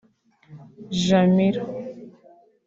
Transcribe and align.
“Jamila” 1.05 1.63